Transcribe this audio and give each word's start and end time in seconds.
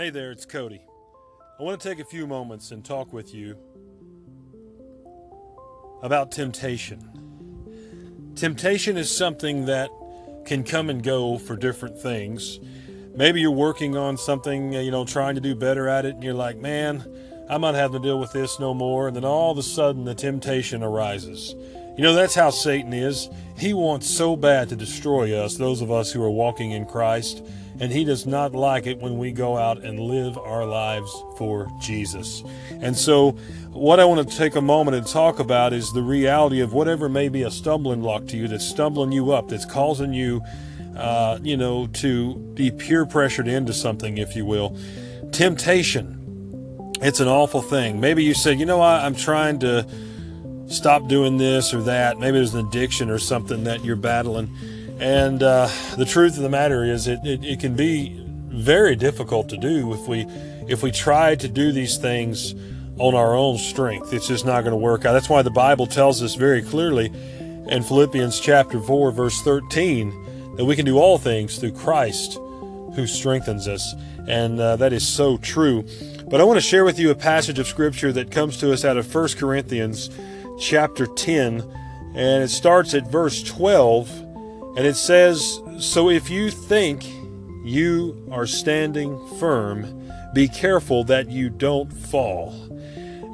Hey 0.00 0.08
there, 0.08 0.30
it's 0.30 0.46
Cody. 0.46 0.80
I 1.58 1.62
want 1.62 1.78
to 1.78 1.86
take 1.86 1.98
a 1.98 2.06
few 2.06 2.26
moments 2.26 2.70
and 2.70 2.82
talk 2.82 3.12
with 3.12 3.34
you 3.34 3.54
about 6.02 6.32
temptation. 6.32 8.32
Temptation 8.34 8.96
is 8.96 9.14
something 9.14 9.66
that 9.66 9.90
can 10.46 10.64
come 10.64 10.88
and 10.88 11.02
go 11.02 11.36
for 11.36 11.54
different 11.54 11.98
things. 11.98 12.60
Maybe 13.14 13.42
you're 13.42 13.50
working 13.50 13.94
on 13.94 14.16
something, 14.16 14.74
uh, 14.74 14.80
you 14.80 14.90
know, 14.90 15.04
trying 15.04 15.34
to 15.34 15.40
do 15.42 15.54
better 15.54 15.86
at 15.86 16.06
it, 16.06 16.14
and 16.14 16.24
you're 16.24 16.32
like, 16.32 16.56
man, 16.56 17.04
I'm 17.50 17.60
not 17.60 17.74
having 17.74 18.00
to 18.00 18.08
deal 18.08 18.18
with 18.18 18.32
this 18.32 18.58
no 18.58 18.72
more. 18.72 19.08
And 19.08 19.14
then 19.14 19.26
all 19.26 19.50
of 19.50 19.58
a 19.58 19.62
sudden, 19.62 20.04
the 20.04 20.14
temptation 20.14 20.82
arises. 20.82 21.54
You 22.00 22.06
know, 22.06 22.14
that's 22.14 22.34
how 22.34 22.48
Satan 22.48 22.94
is. 22.94 23.28
He 23.58 23.74
wants 23.74 24.08
so 24.08 24.34
bad 24.34 24.70
to 24.70 24.74
destroy 24.74 25.38
us, 25.38 25.58
those 25.58 25.82
of 25.82 25.92
us 25.92 26.10
who 26.10 26.22
are 26.22 26.30
walking 26.30 26.70
in 26.70 26.86
Christ 26.86 27.42
and 27.78 27.92
he 27.92 28.04
does 28.04 28.24
not 28.24 28.54
like 28.54 28.86
it 28.86 28.98
when 29.00 29.18
we 29.18 29.32
go 29.32 29.58
out 29.58 29.84
and 29.84 30.00
live 30.00 30.38
our 30.38 30.64
lives 30.64 31.12
for 31.36 31.70
Jesus. 31.78 32.42
And 32.70 32.96
so, 32.96 33.32
what 33.72 34.00
I 34.00 34.06
want 34.06 34.26
to 34.26 34.34
take 34.34 34.56
a 34.56 34.62
moment 34.62 34.96
and 34.96 35.06
talk 35.06 35.40
about 35.40 35.74
is 35.74 35.92
the 35.92 36.00
reality 36.00 36.60
of 36.60 36.72
whatever 36.72 37.10
may 37.10 37.28
be 37.28 37.42
a 37.42 37.50
stumbling 37.50 38.00
block 38.00 38.26
to 38.28 38.36
you 38.38 38.48
that's 38.48 38.66
stumbling 38.66 39.12
you 39.12 39.32
up, 39.32 39.48
that's 39.48 39.66
causing 39.66 40.14
you, 40.14 40.40
uh, 40.96 41.38
you 41.42 41.58
know, 41.58 41.86
to 41.86 42.34
be 42.54 42.70
peer 42.70 43.04
pressured 43.04 43.46
into 43.46 43.74
something, 43.74 44.16
if 44.16 44.34
you 44.34 44.46
will. 44.46 44.74
Temptation. 45.32 46.16
It's 47.02 47.20
an 47.20 47.28
awful 47.28 47.60
thing. 47.60 48.00
Maybe 48.00 48.24
you 48.24 48.32
say, 48.32 48.54
you 48.54 48.64
know, 48.64 48.80
I, 48.80 49.04
I'm 49.04 49.14
trying 49.14 49.58
to 49.58 49.86
stop 50.70 51.08
doing 51.08 51.36
this 51.36 51.74
or 51.74 51.82
that. 51.82 52.18
Maybe 52.18 52.38
there's 52.38 52.54
an 52.54 52.66
addiction 52.66 53.10
or 53.10 53.18
something 53.18 53.64
that 53.64 53.84
you're 53.84 53.96
battling 53.96 54.56
and 55.00 55.42
uh, 55.42 55.70
the 55.96 56.04
truth 56.04 56.36
of 56.36 56.42
the 56.42 56.50
matter 56.50 56.84
is, 56.84 57.08
it, 57.08 57.20
it, 57.24 57.42
it 57.42 57.60
can 57.60 57.74
be 57.74 58.22
very 58.26 58.94
difficult 58.94 59.48
to 59.48 59.56
do 59.56 59.94
if 59.94 60.06
we 60.06 60.26
if 60.68 60.82
we 60.82 60.90
try 60.90 61.34
to 61.34 61.48
do 61.48 61.72
these 61.72 61.96
things 61.96 62.54
on 62.98 63.14
our 63.14 63.34
own 63.34 63.56
strength. 63.56 64.12
It's 64.12 64.28
just 64.28 64.44
not 64.44 64.60
going 64.60 64.72
to 64.72 64.76
work 64.76 65.06
out. 65.06 65.14
That's 65.14 65.30
why 65.30 65.40
the 65.40 65.50
Bible 65.50 65.86
tells 65.86 66.22
us 66.22 66.34
very 66.34 66.62
clearly 66.62 67.06
in 67.06 67.82
Philippians 67.82 68.38
chapter 68.40 68.78
4 68.78 69.10
verse 69.10 69.40
13 69.40 70.56
that 70.56 70.66
we 70.66 70.76
can 70.76 70.84
do 70.84 70.98
all 70.98 71.16
things 71.16 71.58
through 71.58 71.72
Christ 71.72 72.34
who 72.94 73.06
strengthens 73.06 73.66
us. 73.66 73.94
And 74.28 74.60
uh, 74.60 74.76
that 74.76 74.92
is 74.92 75.06
so 75.06 75.38
true. 75.38 75.82
But 76.28 76.42
I 76.42 76.44
want 76.44 76.58
to 76.58 76.60
share 76.60 76.84
with 76.84 76.98
you 76.98 77.10
a 77.10 77.14
passage 77.14 77.58
of 77.58 77.66
scripture 77.66 78.12
that 78.12 78.30
comes 78.30 78.58
to 78.58 78.70
us 78.72 78.84
out 78.84 78.98
of 78.98 79.12
1 79.12 79.28
Corinthians 79.38 80.10
chapter 80.60 81.06
10 81.06 81.60
and 82.14 82.42
it 82.42 82.48
starts 82.48 82.94
at 82.94 83.10
verse 83.10 83.42
12 83.42 84.10
and 84.76 84.86
it 84.86 84.96
says, 84.96 85.60
So 85.78 86.10
if 86.10 86.30
you 86.30 86.50
think 86.50 87.04
you 87.64 88.28
are 88.30 88.46
standing 88.46 89.18
firm, 89.38 90.10
be 90.32 90.48
careful 90.48 91.04
that 91.04 91.30
you 91.30 91.50
don't 91.50 91.92
fall. 91.92 92.54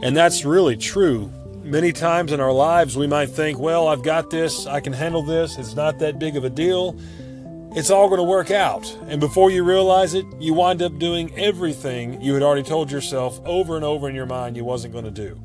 And 0.02 0.16
that's 0.16 0.44
really 0.44 0.76
true. 0.76 1.30
Many 1.62 1.92
times 1.92 2.32
in 2.32 2.40
our 2.40 2.52
lives, 2.52 2.96
we 2.96 3.06
might 3.06 3.30
think, 3.30 3.58
well, 3.58 3.88
I've 3.88 4.02
got 4.02 4.30
this, 4.30 4.66
I 4.66 4.80
can 4.80 4.92
handle 4.92 5.22
this, 5.22 5.58
it's 5.58 5.74
not 5.74 5.98
that 5.98 6.18
big 6.18 6.36
of 6.36 6.44
a 6.44 6.50
deal, 6.50 6.98
it's 7.72 7.90
all 7.90 8.08
going 8.08 8.20
to 8.20 8.24
work 8.24 8.50
out. 8.50 8.86
And 9.08 9.20
before 9.20 9.50
you 9.50 9.64
realize 9.64 10.14
it, 10.14 10.24
you 10.38 10.54
wind 10.54 10.80
up 10.80 10.98
doing 10.98 11.36
everything 11.36 12.20
you 12.22 12.34
had 12.34 12.42
already 12.42 12.62
told 12.62 12.90
yourself 12.90 13.40
over 13.44 13.76
and 13.76 13.84
over 13.84 14.08
in 14.08 14.14
your 14.14 14.26
mind 14.26 14.56
you 14.56 14.64
wasn't 14.64 14.92
going 14.92 15.04
to 15.04 15.10
do, 15.10 15.40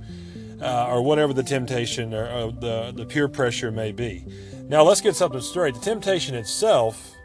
uh, 0.61 0.87
or 0.89 1.01
whatever 1.01 1.33
the 1.33 1.43
temptation 1.43 2.13
or, 2.13 2.29
or 2.29 2.51
the, 2.51 2.93
the 2.95 3.05
peer 3.05 3.27
pressure 3.27 3.71
may 3.71 3.91
be. 3.91 4.25
Now, 4.67 4.83
let's 4.83 5.01
get 5.01 5.15
something 5.15 5.41
straight. 5.41 5.73
The 5.73 5.81
temptation 5.81 6.35
itself 6.35 7.15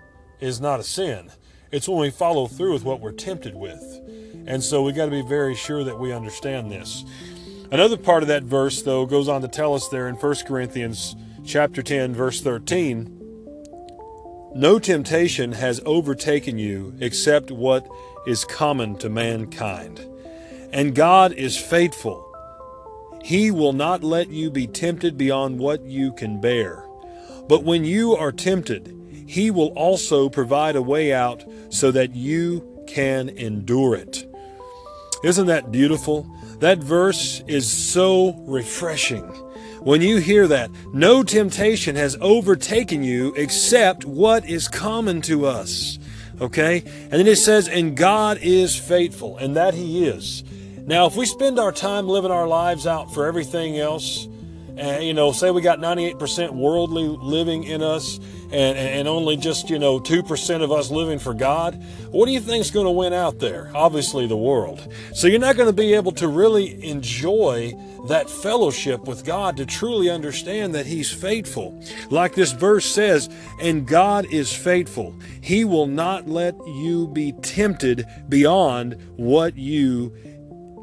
is 0.41 0.61
not 0.61 0.81
a 0.81 0.83
sin, 0.83 1.31
it's 1.70 1.89
when 1.89 1.98
we 1.98 2.11
follow 2.11 2.47
through 2.47 2.73
with 2.73 2.84
what 2.84 3.01
we're 3.01 3.12
tempted 3.12 3.55
with. 3.55 3.83
And 4.47 4.62
so 4.62 4.83
we 4.83 4.92
got 4.92 5.07
to 5.07 5.11
be 5.11 5.23
very 5.23 5.55
sure 5.55 5.83
that 5.83 5.98
we 5.98 6.12
understand 6.12 6.70
this. 6.70 7.05
Another 7.73 7.97
part 7.97 8.23
of 8.23 8.29
that 8.29 8.45
verse, 8.45 8.83
though, 8.83 9.07
goes 9.07 9.29
on 9.29 9.42
to 9.42 9.48
tell 9.48 9.75
us 9.75 9.89
there 9.89 10.08
in 10.08 10.14
1 10.14 10.35
Corinthians 10.46 11.17
chapter 11.45 11.83
10, 11.83 12.14
verse 12.14 12.41
13 12.41 14.52
No 14.55 14.79
temptation 14.79 15.52
has 15.52 15.80
overtaken 15.85 16.58
you 16.58 16.95
except 17.01 17.51
what 17.51 17.89
is 18.27 18.45
common 18.45 18.96
to 18.98 19.08
mankind. 19.08 20.01
And 20.73 20.95
God 20.95 21.33
is 21.33 21.57
faithful. 21.57 22.26
He 23.22 23.50
will 23.50 23.72
not 23.72 24.04
let 24.04 24.30
you 24.30 24.50
be 24.50 24.66
tempted 24.66 25.16
beyond 25.16 25.58
what 25.58 25.82
you 25.84 26.12
can 26.12 26.40
bear. 26.40 26.84
But 27.48 27.64
when 27.64 27.84
you 27.84 28.16
are 28.16 28.32
tempted, 28.32 28.92
he 29.27 29.50
will 29.50 29.68
also 29.68 30.28
provide 30.28 30.77
a 30.77 30.82
way 30.82 31.12
out 31.12 31.44
so 31.70 31.90
that 31.90 32.14
you 32.14 32.84
can 32.86 33.28
endure 33.30 33.96
it. 33.96 34.24
Isn't 35.24 35.46
that 35.46 35.72
beautiful? 35.72 36.30
That 36.60 36.78
verse 36.78 37.42
is 37.46 37.70
so 37.70 38.32
refreshing. 38.46 39.24
When 39.80 40.00
you 40.00 40.18
hear 40.18 40.48
that, 40.48 40.70
no 40.92 41.22
temptation 41.22 41.96
has 41.96 42.16
overtaken 42.20 43.02
you 43.02 43.34
except 43.34 44.04
what 44.04 44.48
is 44.48 44.68
common 44.68 45.20
to 45.22 45.46
us. 45.46 45.98
Okay? 46.40 46.83
And 46.84 47.12
then 47.12 47.27
it 47.27 47.36
says, 47.36 47.68
and 47.68 47.96
God 47.96 48.38
is 48.42 48.77
faithful, 48.77 49.36
and 49.38 49.56
that 49.56 49.74
He 49.74 50.06
is. 50.06 50.44
Now, 50.86 51.07
if 51.07 51.17
we 51.17 51.27
spend 51.27 51.58
our 51.58 51.73
time 51.73 52.07
living 52.07 52.30
our 52.30 52.47
lives 52.47 52.86
out 52.86 53.13
for 53.13 53.27
everything 53.27 53.77
else, 53.77 54.29
and 54.77 55.05
you 55.05 55.14
know, 55.14 55.33
say 55.33 55.51
we 55.51 55.61
got 55.61 55.80
98% 55.80 56.52
worldly 56.52 57.08
living 57.08 57.64
in 57.64 57.83
us 57.83 58.20
and, 58.52 58.79
and 58.79 59.08
only 59.08 59.36
just, 59.36 59.69
you 59.69 59.80
know, 59.80 59.98
2% 59.98 60.63
of 60.63 60.70
us 60.70 60.91
living 60.92 61.19
for 61.19 61.35
God, 61.35 61.83
what 62.11 62.27
do 62.27 62.33
you 62.33 62.39
think 62.39 62.61
is 62.61 62.70
going 62.70 62.86
to 62.86 62.92
win 62.92 63.13
out 63.13 63.41
there? 63.41 63.73
Obviously, 63.75 64.29
the 64.29 64.36
world. 64.36 64.86
So 65.13 65.27
you're 65.27 65.41
not 65.41 65.57
going 65.57 65.69
to 65.69 65.73
be 65.73 65.95
able 65.95 66.13
to 66.13 66.29
really 66.29 66.85
enjoy 66.85 67.73
that 68.07 68.30
fellowship 68.30 69.08
with 69.08 69.25
God 69.25 69.57
to 69.57 69.67
truly 69.67 70.08
understand 70.08 70.73
that 70.77 70.86
He's 70.86 71.11
faithful. 71.11 71.83
Like 72.11 72.36
this 72.36 72.52
verse 72.52 72.86
says, 72.86 73.29
and 73.61 73.89
God 73.89 74.27
is 74.30 74.52
faithful. 74.52 75.19
He 75.41 75.64
will 75.64 75.89
not 75.89 76.29
let 76.29 76.55
you 76.64 77.08
be 77.08 77.33
tempted 77.33 78.07
beyond 78.29 78.96
what 79.17 79.57
you 79.57 80.14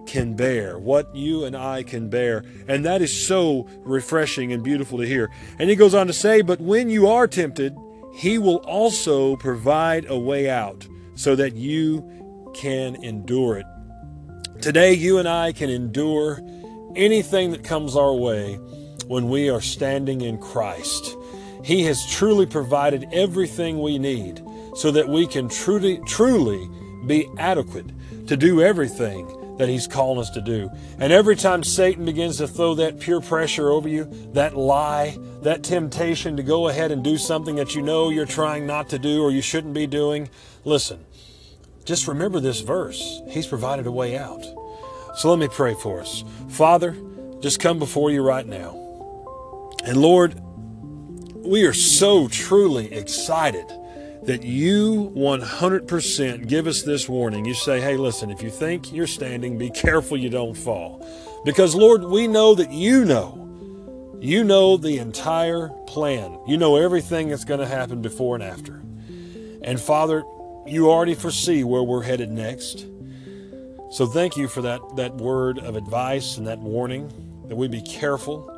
can 0.05 0.35
bear, 0.35 0.77
what 0.77 1.15
you 1.15 1.45
and 1.45 1.55
I 1.55 1.83
can 1.83 2.09
bear. 2.09 2.43
And 2.67 2.85
that 2.85 3.01
is 3.01 3.25
so 3.27 3.67
refreshing 3.79 4.51
and 4.51 4.63
beautiful 4.63 4.97
to 4.99 5.05
hear. 5.05 5.29
And 5.59 5.69
he 5.69 5.75
goes 5.75 5.93
on 5.93 6.07
to 6.07 6.13
say, 6.13 6.41
But 6.41 6.59
when 6.59 6.89
you 6.89 7.07
are 7.07 7.27
tempted, 7.27 7.75
he 8.13 8.37
will 8.37 8.57
also 8.57 9.35
provide 9.37 10.05
a 10.07 10.17
way 10.17 10.49
out 10.49 10.87
so 11.15 11.35
that 11.35 11.55
you 11.55 12.51
can 12.53 12.95
endure 13.03 13.57
it. 13.57 13.65
Today, 14.61 14.93
you 14.93 15.17
and 15.17 15.27
I 15.27 15.51
can 15.51 15.69
endure 15.69 16.39
anything 16.95 17.51
that 17.51 17.63
comes 17.63 17.95
our 17.95 18.13
way 18.13 18.55
when 19.07 19.29
we 19.29 19.49
are 19.49 19.61
standing 19.61 20.21
in 20.21 20.37
Christ. 20.37 21.15
He 21.63 21.83
has 21.85 22.05
truly 22.05 22.45
provided 22.45 23.07
everything 23.11 23.81
we 23.81 23.97
need 23.97 24.41
so 24.75 24.91
that 24.91 25.07
we 25.07 25.27
can 25.27 25.49
truly, 25.49 25.99
truly 26.05 26.69
be 27.07 27.27
adequate 27.37 27.87
to 28.27 28.37
do 28.37 28.61
everything 28.61 29.27
that 29.57 29.69
He's 29.69 29.87
calling 29.87 30.19
us 30.19 30.29
to 30.31 30.41
do. 30.41 30.69
And 30.99 31.13
every 31.13 31.35
time 31.35 31.63
Satan 31.63 32.05
begins 32.05 32.37
to 32.37 32.47
throw 32.47 32.75
that 32.75 32.99
peer 32.99 33.21
pressure 33.21 33.69
over 33.69 33.87
you, 33.87 34.05
that 34.33 34.55
lie, 34.55 35.17
that 35.41 35.63
temptation 35.63 36.37
to 36.37 36.43
go 36.43 36.67
ahead 36.67 36.91
and 36.91 37.03
do 37.03 37.17
something 37.17 37.55
that 37.55 37.75
you 37.75 37.81
know 37.81 38.09
you're 38.09 38.25
trying 38.25 38.65
not 38.65 38.89
to 38.89 38.99
do 38.99 39.23
or 39.23 39.31
you 39.31 39.41
shouldn't 39.41 39.73
be 39.73 39.87
doing, 39.87 40.29
listen, 40.65 41.05
just 41.85 42.07
remember 42.07 42.39
this 42.39 42.61
verse. 42.61 43.21
He's 43.29 43.47
provided 43.47 43.87
a 43.87 43.91
way 43.91 44.17
out. 44.17 44.43
So 45.15 45.29
let 45.29 45.37
me 45.37 45.47
pray 45.47 45.75
for 45.75 45.99
us. 45.99 46.23
Father, 46.49 46.95
just 47.41 47.59
come 47.59 47.77
before 47.77 48.09
you 48.09 48.23
right 48.23 48.45
now. 48.45 48.79
And 49.85 49.97
Lord, 49.97 50.39
we 51.35 51.65
are 51.65 51.73
so 51.73 52.27
truly 52.29 52.91
excited 52.93 53.65
that 54.25 54.43
you 54.43 55.11
100% 55.15 56.47
give 56.47 56.67
us 56.67 56.81
this 56.81 57.09
warning. 57.09 57.45
You 57.45 57.53
say, 57.53 57.81
hey, 57.81 57.97
listen, 57.97 58.31
if 58.31 58.41
you 58.41 58.49
think 58.49 58.93
you're 58.93 59.07
standing, 59.07 59.57
be 59.57 59.69
careful 59.69 60.17
you 60.17 60.29
don't 60.29 60.55
fall. 60.55 61.05
Because, 61.43 61.75
Lord, 61.75 62.03
we 62.05 62.27
know 62.27 62.55
that 62.55 62.71
you 62.71 63.03
know. 63.03 63.39
You 64.21 64.45
know 64.45 64.77
the 64.77 64.99
entire 64.99 65.67
plan. 65.87 66.39
You 66.47 66.55
know 66.55 66.77
everything 66.77 67.27
that's 67.27 67.43
going 67.43 67.59
to 67.59 67.67
happen 67.67 68.01
before 68.01 68.35
and 68.35 68.43
after. 68.43 68.81
And, 69.61 69.79
Father, 69.79 70.23
you 70.65 70.89
already 70.89 71.15
foresee 71.15 71.65
where 71.65 71.83
we're 71.83 72.03
headed 72.03 72.31
next. 72.31 72.85
So 73.91 74.07
thank 74.07 74.37
you 74.37 74.47
for 74.47 74.61
that, 74.61 74.95
that 74.95 75.15
word 75.15 75.59
of 75.59 75.75
advice 75.75 76.37
and 76.37 76.47
that 76.47 76.59
warning 76.59 77.11
that 77.49 77.55
we 77.57 77.67
be 77.67 77.81
careful. 77.81 78.49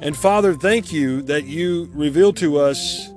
And 0.00 0.16
Father, 0.16 0.54
thank 0.54 0.92
you 0.92 1.22
that 1.22 1.44
you 1.44 1.88
reveal 1.94 2.32
to 2.34 2.58
us 2.58 3.11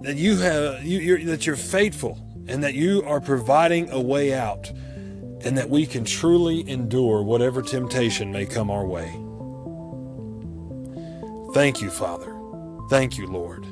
that 0.00 0.16
you 0.16 0.36
have 0.38 0.82
you, 0.84 1.24
that 1.26 1.46
you're 1.46 1.56
faithful 1.56 2.18
and 2.48 2.62
that 2.64 2.74
you 2.74 3.02
are 3.04 3.20
providing 3.20 3.90
a 3.90 4.00
way 4.00 4.34
out 4.34 4.70
and 5.42 5.56
that 5.56 5.70
we 5.70 5.86
can 5.86 6.04
truly 6.04 6.68
endure 6.68 7.22
whatever 7.22 7.62
temptation 7.62 8.32
may 8.32 8.46
come 8.46 8.70
our 8.70 8.86
way. 8.86 9.10
Thank 11.54 11.80
you, 11.80 11.90
Father. 11.90 12.36
Thank 12.90 13.18
you, 13.18 13.26
Lord. 13.26 13.66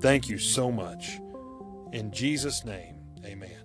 Thank 0.00 0.28
you 0.28 0.38
so 0.38 0.72
much. 0.72 1.18
In 1.92 2.10
Jesus' 2.12 2.64
name, 2.64 2.96
amen. 3.24 3.61